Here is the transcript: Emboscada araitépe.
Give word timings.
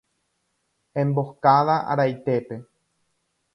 Emboscada 1.03 1.77
araitépe. 1.91 2.61